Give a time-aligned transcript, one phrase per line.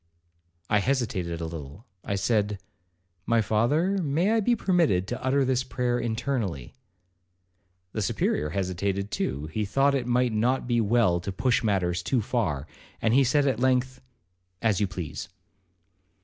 [0.67, 1.85] I hesitated a little.
[2.03, 2.57] I said,
[3.27, 6.73] 'My father, may I be permitted to utter this prayer internally?'
[7.91, 12.23] The Superior hesitated too; he thought it might not be well to push matters too
[12.23, 12.65] far,
[12.99, 14.01] and he said at length,
[14.59, 15.29] 'As you please.'